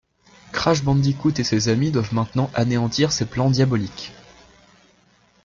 [0.51, 4.13] Crash Bandicoot et ses amis doivent maintenant anéantir ses plans diaboliques.